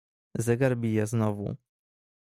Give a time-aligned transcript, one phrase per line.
[0.39, 1.55] "Zegar bije znowu."